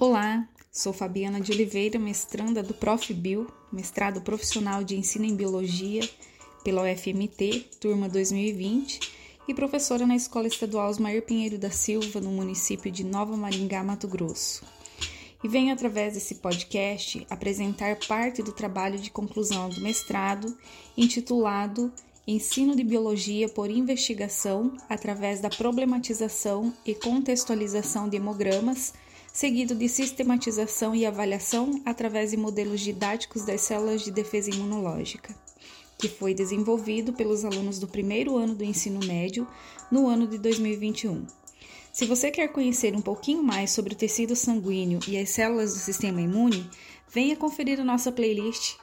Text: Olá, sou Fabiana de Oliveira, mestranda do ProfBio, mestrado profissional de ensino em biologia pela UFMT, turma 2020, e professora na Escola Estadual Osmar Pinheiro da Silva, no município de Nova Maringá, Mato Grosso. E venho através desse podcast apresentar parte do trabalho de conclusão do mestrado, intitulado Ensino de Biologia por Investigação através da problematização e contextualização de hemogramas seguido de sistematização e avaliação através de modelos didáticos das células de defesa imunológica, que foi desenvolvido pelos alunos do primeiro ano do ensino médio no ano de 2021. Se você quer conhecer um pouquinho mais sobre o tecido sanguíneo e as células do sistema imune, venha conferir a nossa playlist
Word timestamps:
Olá, 0.00 0.48
sou 0.72 0.94
Fabiana 0.94 1.42
de 1.42 1.52
Oliveira, 1.52 1.98
mestranda 1.98 2.62
do 2.62 2.72
ProfBio, 2.72 3.46
mestrado 3.70 4.22
profissional 4.22 4.82
de 4.82 4.96
ensino 4.96 5.26
em 5.26 5.36
biologia 5.36 6.00
pela 6.64 6.90
UFMT, 6.90 7.66
turma 7.78 8.08
2020, 8.08 8.98
e 9.46 9.52
professora 9.52 10.06
na 10.06 10.16
Escola 10.16 10.48
Estadual 10.48 10.88
Osmar 10.88 11.20
Pinheiro 11.20 11.58
da 11.58 11.70
Silva, 11.70 12.18
no 12.18 12.30
município 12.30 12.90
de 12.90 13.04
Nova 13.04 13.36
Maringá, 13.36 13.84
Mato 13.84 14.08
Grosso. 14.08 14.64
E 15.44 15.48
venho 15.48 15.70
através 15.70 16.14
desse 16.14 16.36
podcast 16.36 17.26
apresentar 17.28 17.98
parte 18.08 18.42
do 18.42 18.52
trabalho 18.52 18.98
de 18.98 19.10
conclusão 19.10 19.68
do 19.68 19.82
mestrado, 19.82 20.56
intitulado 20.96 21.92
Ensino 22.26 22.74
de 22.74 22.82
Biologia 22.82 23.50
por 23.50 23.68
Investigação 23.68 24.78
através 24.88 25.40
da 25.40 25.50
problematização 25.50 26.72
e 26.86 26.94
contextualização 26.94 28.08
de 28.08 28.16
hemogramas 28.16 28.94
seguido 29.32 29.74
de 29.74 29.88
sistematização 29.88 30.94
e 30.94 31.06
avaliação 31.06 31.80
através 31.84 32.30
de 32.30 32.36
modelos 32.36 32.80
didáticos 32.80 33.44
das 33.44 33.60
células 33.60 34.02
de 34.02 34.10
defesa 34.10 34.50
imunológica, 34.50 35.34
que 35.98 36.08
foi 36.08 36.34
desenvolvido 36.34 37.12
pelos 37.12 37.44
alunos 37.44 37.78
do 37.78 37.86
primeiro 37.86 38.36
ano 38.36 38.54
do 38.54 38.64
ensino 38.64 39.00
médio 39.06 39.46
no 39.90 40.08
ano 40.08 40.26
de 40.26 40.38
2021. 40.38 41.26
Se 41.92 42.06
você 42.06 42.30
quer 42.30 42.48
conhecer 42.48 42.94
um 42.94 43.00
pouquinho 43.00 43.42
mais 43.42 43.70
sobre 43.70 43.94
o 43.94 43.96
tecido 43.96 44.36
sanguíneo 44.36 45.00
e 45.08 45.18
as 45.18 45.30
células 45.30 45.74
do 45.74 45.80
sistema 45.80 46.20
imune, 46.20 46.68
venha 47.12 47.36
conferir 47.36 47.80
a 47.80 47.84
nossa 47.84 48.12
playlist 48.12 48.76